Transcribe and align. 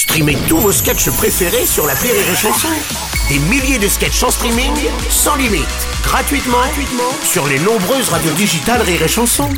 Streamez 0.00 0.38
tous 0.48 0.56
vos 0.56 0.72
sketchs 0.72 1.10
préférés 1.10 1.66
sur 1.66 1.86
la 1.86 1.92
Rire 1.92 2.14
et 2.14 2.34
Chanson. 2.34 2.68
Des 3.28 3.38
milliers 3.38 3.78
de 3.78 3.86
sketchs 3.86 4.22
en 4.22 4.30
streaming, 4.30 4.72
sans 5.10 5.36
limite, 5.36 5.66
gratuitement, 6.02 6.56
gratuitement 6.56 7.12
sur 7.22 7.46
les 7.46 7.58
nombreuses 7.58 8.08
radios 8.08 8.32
digitales 8.32 8.80
Rire 8.80 9.02
et 9.02 9.08
Chanson. 9.08 9.50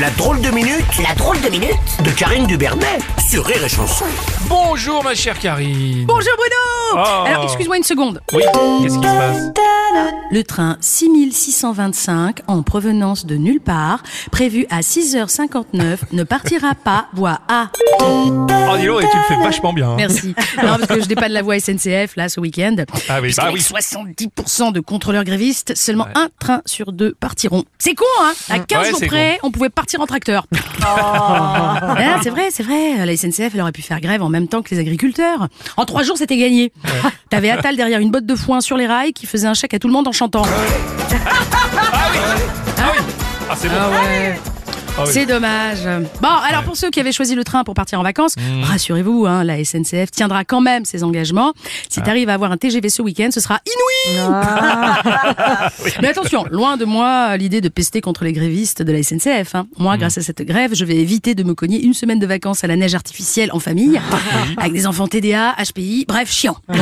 La 0.00 0.10
drôle 0.16 0.40
de 0.42 0.50
minute, 0.52 0.84
la 1.02 1.12
drôle 1.16 1.40
de 1.40 1.48
minute 1.48 1.74
de 2.04 2.10
Karine 2.12 2.46
Dubernet 2.46 3.00
sur 3.28 3.44
Rire 3.44 3.64
et 3.64 3.68
Chanson. 3.68 4.06
Bonjour 4.42 5.02
ma 5.02 5.16
chère 5.16 5.36
Karine. 5.40 6.06
Bonjour 6.06 6.34
Bruno 6.36 6.54
Oh. 6.96 7.24
Alors 7.26 7.44
excuse-moi 7.44 7.78
une 7.78 7.82
seconde. 7.82 8.20
Oui, 8.32 8.44
qu'est-ce 8.82 8.94
qui 8.94 9.08
se 9.08 9.16
passe? 9.18 9.38
Le 10.30 10.42
train 10.42 10.76
6625 10.80 12.40
en 12.48 12.62
provenance 12.62 13.26
de 13.26 13.36
nulle 13.36 13.60
part, 13.60 14.02
prévu 14.32 14.66
à 14.70 14.80
6h59, 14.80 15.98
ne 16.12 16.22
partira 16.24 16.74
pas, 16.74 17.06
voie 17.12 17.40
A. 17.48 17.68
Oh 18.00 18.34
dis 18.78 18.86
donc, 18.86 19.02
et 19.02 19.06
tu 19.10 19.16
le 19.16 19.22
fais 19.28 19.36
vachement 19.42 19.72
bien. 19.72 19.90
hein. 19.90 19.94
Merci. 19.96 20.34
Non, 20.62 20.76
parce 20.78 20.86
que 20.86 21.00
je 21.02 21.06
dépanne 21.06 21.32
la 21.32 21.42
voie 21.42 21.58
SNCF 21.60 22.16
là 22.16 22.28
ce 22.28 22.40
week-end. 22.40 22.74
Ah 23.08 23.20
oui, 23.22 23.32
bah 23.36 23.50
oui. 23.52 23.60
70% 23.60 24.72
de 24.72 24.80
contrôleurs 24.80 25.24
grévistes, 25.24 25.74
seulement 25.76 26.06
un 26.16 26.28
train 26.40 26.62
sur 26.66 26.92
deux 26.92 27.14
partiront. 27.14 27.64
C'est 27.78 27.94
con, 27.94 28.04
hein 28.22 28.32
À 28.50 28.58
15 28.58 28.78
Ouais, 28.84 28.90
jours 28.90 28.98
c'est 28.98 29.06
près, 29.06 29.38
on 29.44 29.50
pouvait 29.50 29.68
partir 29.68 30.00
en 30.00 30.06
tracteur. 30.06 30.46
Ah, 30.86 32.20
c'est 32.22 32.30
vrai, 32.30 32.48
c'est 32.50 32.62
vrai. 32.62 33.04
La 33.06 33.16
SNCF, 33.16 33.50
elle 33.54 33.60
aurait 33.60 33.72
pu 33.72 33.80
faire 33.82 34.00
grève 34.00 34.22
en 34.22 34.28
même 34.28 34.48
temps 34.48 34.60
que 34.62 34.70
les 34.74 34.78
agriculteurs. 34.80 35.48
En 35.76 35.84
trois 35.86 36.02
jours, 36.02 36.18
c'était 36.18 36.36
gagné. 36.36 36.72
T'avais 37.30 37.50
Attal 37.50 37.76
derrière 37.76 38.00
une 38.00 38.10
botte 38.10 38.26
de 38.26 38.34
foin 38.34 38.60
sur 38.60 38.76
les 38.76 38.86
rails 38.86 39.12
qui 39.12 39.26
faisait 39.26 39.46
un 39.46 39.54
chèque 39.54 39.72
à 39.74 39.78
tout 39.78 39.83
le 39.88 39.92
monde 39.92 40.08
en 40.08 40.12
chantant. 40.12 40.42
Ah 43.50 43.54
c'est 43.56 43.68
bon. 43.68 43.74
Ah 43.78 43.90
ouais. 43.90 44.38
Ah 44.96 45.02
oui. 45.06 45.10
C'est 45.12 45.26
dommage. 45.26 45.80
Bon, 46.22 46.28
alors 46.28 46.62
pour 46.62 46.76
ceux 46.76 46.88
qui 46.88 47.00
avaient 47.00 47.10
choisi 47.10 47.34
le 47.34 47.42
train 47.42 47.64
pour 47.64 47.74
partir 47.74 47.98
en 47.98 48.04
vacances, 48.04 48.34
Mmh. 48.36 48.62
rassurez-vous, 48.62 49.26
hein, 49.26 49.42
la 49.42 49.58
SNCF 49.64 50.12
tiendra 50.12 50.44
quand 50.44 50.60
même 50.60 50.84
ses 50.84 51.02
engagements. 51.02 51.52
Si 51.88 51.98
Ah. 51.98 52.02
t'arrives 52.04 52.28
à 52.28 52.34
avoir 52.34 52.52
un 52.52 52.56
TGV 52.56 52.88
ce 52.88 53.02
week-end, 53.02 53.30
ce 53.32 53.40
sera 53.40 53.60
inouï. 53.66 54.30
Mais 56.02 56.08
attention, 56.08 56.44
loin 56.50 56.76
de 56.76 56.84
moi 56.84 57.36
l'idée 57.36 57.60
de 57.60 57.68
pester 57.68 58.00
contre 58.00 58.22
les 58.24 58.32
grévistes 58.32 58.82
de 58.82 58.92
la 58.92 59.02
SNCF. 59.02 59.56
hein. 59.56 59.66
Mmh. 59.76 59.82
Moi, 59.82 59.96
grâce 59.96 60.18
à 60.18 60.22
cette 60.22 60.42
grève, 60.42 60.74
je 60.74 60.84
vais 60.84 60.96
éviter 60.96 61.34
de 61.34 61.42
me 61.42 61.54
cogner 61.54 61.82
une 61.82 61.94
semaine 61.94 62.20
de 62.20 62.26
vacances 62.26 62.62
à 62.62 62.68
la 62.68 62.76
neige 62.76 62.94
artificielle 62.94 63.50
en 63.52 63.58
famille, 63.58 64.00
avec 64.58 64.72
des 64.74 64.86
enfants 64.86 65.08
TDA, 65.08 65.56
HPI, 65.58 66.04
bref, 66.06 66.30
chiant. 66.30 66.56
Donc, 66.68 66.78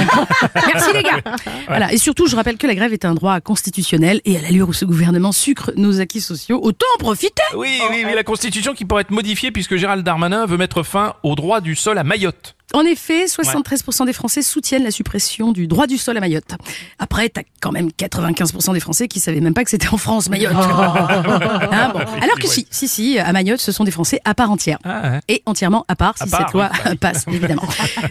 merci 0.75 0.91
les 0.93 1.03
gars. 1.03 1.21
Voilà. 1.67 1.91
Et 1.95 1.99
surtout, 1.99 2.27
je 2.27 2.37
rappelle 2.37 2.59
que 2.59 2.67
la 2.67 2.75
grève 2.75 2.93
est 2.93 3.07
un 3.07 3.15
droit 3.15 3.41
constitutionnel 3.41 4.21
et 4.27 4.37
à 4.37 4.43
l'allure 4.43 4.69
où 4.69 4.73
ce 4.75 4.85
gouvernement 4.85 5.33
sucre 5.33 5.73
nos 5.77 6.01
acquis 6.01 6.21
sociaux, 6.21 6.61
autant 6.63 6.87
en 6.97 6.99
profiter. 6.99 7.43
Oui, 7.57 7.79
oui, 7.91 8.02
oui, 8.05 8.15
la 8.15 8.25
Constitution 8.25 8.75
qui 8.75 8.85
pourrait 8.85 9.03
être 9.03 9.11
modifiée 9.11 9.51
puisque 9.51 9.77
Gérald 9.77 10.05
Darmanin 10.05 10.47
veut 10.47 10.57
mettre 10.57 10.83
fin 10.83 11.15
au 11.23 11.35
droit 11.35 11.61
du 11.61 11.75
sol 11.75 11.99
à 11.99 12.05
Mayotte. 12.05 12.57
En 12.75 12.83
effet, 12.83 13.27
73% 13.27 14.07
des 14.07 14.13
Français 14.15 14.41
soutiennent 14.41 14.85
la 14.85 14.91
suppression 14.91 15.53
du 15.53 15.67
droit 15.67 15.87
du 15.87 15.99
sol 15.99 16.17
à 16.17 16.21
Mayotte. 16.21 16.57
Après, 16.99 17.29
t'as 17.29 17.43
quand 17.61 17.71
même 17.71 17.89
95% 17.89 18.73
des 18.73 18.81
Français 18.81 19.09
qui 19.09 19.21
savaient 19.21 19.41
même 19.41 19.53
pas 19.53 19.63
que 19.65 19.71
c'était 19.71 19.89
en 19.89 19.99
France, 19.99 20.31
Mayotte. 20.31 20.53
Hein, 21.73 21.91
bon. 21.93 22.01
Alors 22.21 22.39
que 22.39 22.47
si, 22.47 22.67
si, 22.71 22.89
si, 22.89 23.19
à 23.19 23.33
Mayotte, 23.33 23.61
ce 23.61 23.73
sont 23.73 23.85
des 23.85 23.91
Français 23.91 24.21
à 24.25 24.35
part 24.35 24.51
entière. 24.51 24.79
Ah, 24.85 25.17
hein. 25.17 25.21
Et 25.29 25.43
entièrement 25.47 25.85
à 25.89 25.97
part 25.97 26.17
si 26.17 26.25
À 26.25 26.27
part, 26.27 26.41
cette 26.41 26.53
loi 26.53 26.71
oui, 26.87 26.97
passe, 27.01 27.27
évidemment. 27.29 27.63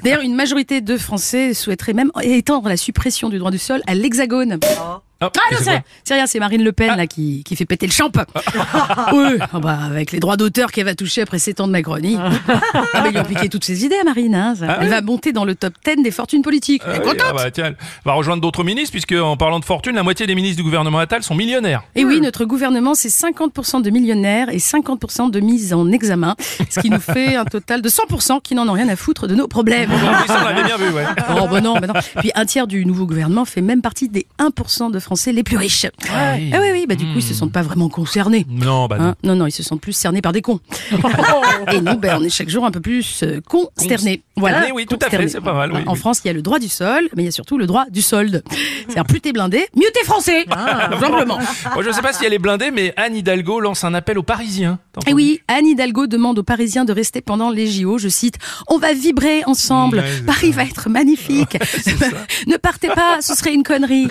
D'ailleurs, 0.03 0.21
une 0.21 0.35
majorité 0.35 0.81
de 0.81 0.97
Français 0.97 1.53
souhaiteraient 1.53 1.93
même 1.93 2.11
étendre 2.21 2.69
la 2.69 2.77
suppression 2.77 3.29
du 3.29 3.39
droit 3.39 3.51
du 3.51 3.57
sol 3.57 3.81
à 3.87 3.93
l'hexagone. 3.93 4.59
Oh, 4.63 4.97
Ah 5.21 5.27
non, 5.51 5.57
c'est 6.03 6.13
rien, 6.13 6.25
c'est 6.25 6.39
Marine 6.39 6.63
Le 6.63 6.71
Pen 6.71 6.95
là 6.95 7.07
qui, 7.07 7.43
qui 7.43 7.55
fait 7.55 7.65
péter 7.65 7.85
le 7.85 7.91
champ. 7.91 8.09
oui, 9.13 9.37
ah 9.39 9.59
bah, 9.59 9.77
avec 9.85 10.11
les 10.11 10.19
droits 10.19 10.37
d'auteur 10.37 10.71
qu'elle 10.71 10.85
va 10.85 10.95
toucher 10.95 11.21
après 11.21 11.39
7 11.39 11.61
ans 11.61 11.67
de 11.67 11.71
Macronie. 11.71 12.17
ah 12.19 13.03
ils 13.05 13.11
lui 13.11 13.19
ont 13.19 13.23
piqué 13.23 13.47
toutes 13.47 13.63
ses 13.63 13.85
idées 13.85 13.97
à 14.01 14.03
Marine. 14.03 14.35
Hein, 14.35 14.55
ça. 14.55 14.65
Ah 14.67 14.77
Elle 14.81 14.89
va 14.89 15.01
monter 15.01 15.31
dans 15.31 15.45
le 15.45 15.55
top 15.55 15.73
10 15.85 16.03
des 16.03 16.11
fortunes 16.11 16.41
politiques. 16.41 16.81
Ah 16.85 16.93
oui, 16.93 16.99
contente 16.99 17.21
ah 17.29 17.33
bah, 17.33 17.51
tiens, 17.51 17.65
elle 17.65 17.75
va 18.03 18.13
rejoindre 18.13 18.41
d'autres 18.41 18.63
ministres 18.63 18.91
puisque 18.91 19.13
en 19.13 19.37
parlant 19.37 19.59
de 19.59 19.65
fortune, 19.65 19.95
la 19.95 20.03
moitié 20.03 20.25
des 20.25 20.35
ministres 20.35 20.57
du 20.57 20.63
gouvernement 20.63 20.99
Attal 20.99 21.23
sont 21.23 21.35
millionnaires. 21.35 21.83
Et 21.95 22.03
oui, 22.03 22.19
notre 22.19 22.45
gouvernement, 22.45 22.95
c'est 22.95 23.09
50% 23.09 23.81
de 23.81 23.89
millionnaires 23.89 24.49
et 24.49 24.57
50% 24.57 25.29
de 25.29 25.39
mise 25.39 25.73
en 25.73 25.91
examen, 25.91 26.35
ce 26.69 26.79
qui 26.79 26.89
nous 26.89 26.99
fait 26.99 27.35
un 27.35 27.45
total 27.45 27.81
de 27.81 27.89
100% 27.89 28.41
qui 28.41 28.55
n'en 28.55 28.67
ont 28.67 28.73
rien 28.73 28.89
à 28.89 28.95
foutre 28.95 29.27
de 29.27 29.35
nos 29.35 29.47
problèmes. 29.47 29.89
Ah 29.91 30.19
oui, 30.21 30.27
ça 30.27 30.39
on 30.41 30.45
l'avait 30.45 30.63
bien 30.63 30.77
vu, 30.77 30.89
ouais. 30.89 31.05
Oh 31.29 31.47
bah 31.49 31.61
non, 31.61 31.77
bah 31.77 31.87
non. 31.87 31.93
Puis 32.17 32.31
un 32.35 32.45
tiers 32.45 32.67
du 32.67 32.85
nouveau 32.85 33.05
gouvernement 33.05 33.45
fait 33.45 33.61
même 33.61 33.81
partie 33.81 34.09
des 34.09 34.25
1% 34.39 34.91
de 34.91 34.99
Français 35.11 35.33
les 35.33 35.43
plus 35.43 35.57
riches. 35.57 35.87
Ah 36.09 36.35
oui. 36.37 36.51
Ah 36.53 36.59
oui, 36.61 36.69
oui, 36.71 36.85
bah 36.87 36.95
du 36.95 37.03
coup, 37.03 37.17
ils 37.17 37.21
se 37.21 37.33
sentent 37.33 37.51
pas 37.51 37.63
vraiment 37.63 37.89
concernés. 37.89 38.45
Non, 38.49 38.87
bah 38.87 38.97
non. 38.97 39.05
Hein? 39.07 39.15
Non, 39.23 39.35
non, 39.35 39.45
ils 39.45 39.51
se 39.51 39.61
sentent 39.61 39.81
plus 39.81 39.91
cernés 39.91 40.21
par 40.21 40.31
des 40.31 40.41
cons. 40.41 40.61
Et 41.73 41.81
nous, 41.81 41.97
ben, 41.97 42.17
on 42.21 42.23
est 42.23 42.29
chaque 42.29 42.47
jour 42.47 42.63
un 42.63 42.71
peu 42.71 42.79
plus 42.79 43.21
euh, 43.23 43.41
consternés. 43.45 44.21
Voilà. 44.37 44.67
oui, 44.73 44.85
tout 44.85 44.97
à 45.01 45.09
fait, 45.09 45.27
c'est 45.27 45.41
pas 45.41 45.51
mal, 45.53 45.73
oui, 45.73 45.81
En 45.85 45.91
oui. 45.95 45.99
France, 45.99 46.21
il 46.23 46.27
y 46.27 46.29
a 46.29 46.33
le 46.33 46.41
droit 46.41 46.59
du 46.59 46.69
sol, 46.69 47.09
mais 47.13 47.23
il 47.23 47.25
y 47.25 47.27
a 47.27 47.31
surtout 47.31 47.57
le 47.57 47.67
droit 47.67 47.83
du 47.89 48.01
solde. 48.01 48.41
C'est-à-dire, 48.85 49.03
plus 49.03 49.19
t'es 49.19 49.33
blindé, 49.33 49.67
mieux 49.75 49.89
t'es 49.93 50.05
français. 50.05 50.45
Tout 50.45 50.99
simplement. 51.01 51.39
Je 51.81 51.91
sais 51.91 52.01
pas 52.01 52.13
si 52.13 52.23
elle 52.23 52.33
est 52.33 52.39
blindée, 52.39 52.71
mais 52.71 52.93
Anne 52.95 53.17
Hidalgo 53.17 53.59
lance 53.59 53.83
un 53.83 53.93
appel 53.93 54.17
aux 54.17 54.23
Parisiens. 54.23 54.79
Et 55.05 55.09
Eh 55.09 55.13
oui, 55.13 55.41
Anne 55.49 55.67
Hidalgo 55.67 56.07
demande 56.07 56.39
aux 56.39 56.43
Parisiens 56.43 56.85
de 56.85 56.93
rester 56.93 57.19
pendant 57.19 57.49
les 57.49 57.67
JO. 57.67 57.97
Je 57.97 58.07
cite 58.07 58.35
On 58.69 58.77
va 58.77 58.93
vibrer 58.93 59.43
ensemble. 59.45 59.97
Ouais, 59.97 60.21
Paris 60.25 60.51
va 60.51 60.63
être 60.63 60.87
magnifique. 60.89 61.57
ne 62.47 62.55
partez 62.55 62.87
pas, 62.87 63.17
ce 63.19 63.35
serait 63.35 63.53
une 63.53 63.63
connerie. 63.63 64.07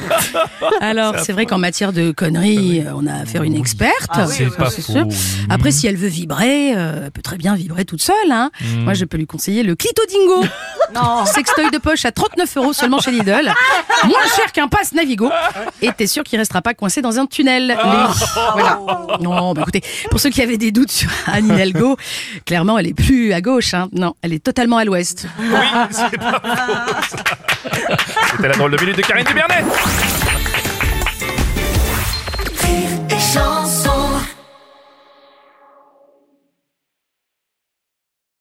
Alors, 0.90 1.14
c'est 1.20 1.32
vrai 1.32 1.46
qu'en 1.46 1.58
matière 1.58 1.92
de 1.92 2.10
conneries, 2.10 2.80
euh, 2.80 2.92
on 2.94 3.06
a 3.06 3.14
affaire 3.22 3.42
à 3.42 3.44
une 3.44 3.56
experte. 3.56 4.10
C'est 4.28 4.54
pas 4.56 4.70
C'est 4.70 4.82
faux. 4.82 4.92
sûr. 4.92 5.06
Après, 5.48 5.70
si 5.70 5.86
elle 5.86 5.96
veut 5.96 6.08
vibrer, 6.08 6.74
euh, 6.76 7.02
elle 7.04 7.10
peut 7.10 7.22
très 7.22 7.36
bien 7.36 7.54
vibrer 7.54 7.84
toute 7.84 8.02
seule. 8.02 8.14
Hein. 8.30 8.50
Hmm. 8.60 8.84
Moi, 8.84 8.94
je 8.94 9.04
peux 9.04 9.16
lui 9.16 9.26
conseiller 9.26 9.62
le 9.62 9.74
Clitodingo. 9.76 10.44
non. 10.94 11.24
Sextoy 11.26 11.70
de 11.70 11.78
poche 11.78 12.04
à 12.04 12.12
39 12.12 12.56
euros 12.56 12.72
seulement 12.72 12.98
chez 13.00 13.10
Lidl. 13.12 13.52
Moins 14.04 14.26
cher 14.36 14.50
qu'un 14.52 14.68
pass 14.68 14.92
Navigo. 14.92 15.30
Et 15.82 15.90
t'es 15.92 16.06
sûr 16.06 16.24
qu'il 16.24 16.38
restera 16.38 16.62
pas 16.62 16.74
coincé 16.74 17.02
dans 17.02 17.18
un 17.18 17.26
tunnel. 17.26 17.68
Les- 17.68 17.74
Voilà. 18.52 18.80
Non, 19.20 19.52
bah 19.52 19.62
écoutez, 19.62 19.82
pour 20.10 20.18
ceux 20.20 20.30
qui 20.30 20.42
avaient 20.42 20.58
des 20.58 20.72
doutes 20.72 20.90
sur 20.90 21.10
Anne 21.26 21.46
Hidalgo, 21.46 21.96
clairement, 22.46 22.78
elle 22.78 22.86
est 22.88 22.94
plus 22.94 23.32
à 23.32 23.40
gauche. 23.40 23.74
Hein. 23.74 23.88
Non, 23.92 24.14
elle 24.22 24.32
est 24.32 24.42
totalement 24.44 24.76
à 24.78 24.84
l'ouest. 24.84 25.26
Oui, 25.38 25.46
c'est 25.90 26.18
pas 26.18 26.40
faux. 26.42 27.16
ça. 27.16 27.16
C'était 28.36 28.48
la 28.48 28.54
drôle 28.54 28.72
de 28.76 28.80
minute 28.80 28.96
de 28.96 29.02
Karine 29.02 29.24
Dubernet. 29.26 29.64